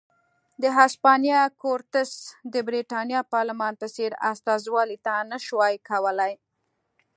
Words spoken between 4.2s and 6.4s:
استازولي نه شوای کولای.